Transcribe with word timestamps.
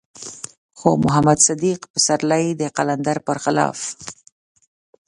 خو 0.77 0.89
محمد 1.05 1.39
صديق 1.47 1.79
پسرلی 1.93 2.45
د 2.59 2.61
قلندر 2.77 3.17
بر 3.25 3.37
خلاف. 3.45 3.79